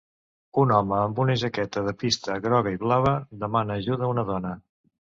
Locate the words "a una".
4.11-4.31